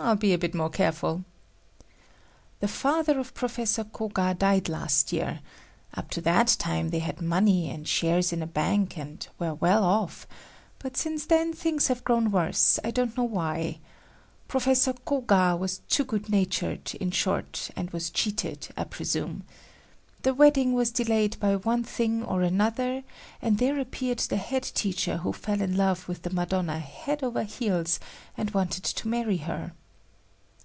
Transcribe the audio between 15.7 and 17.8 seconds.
too good natured, in short,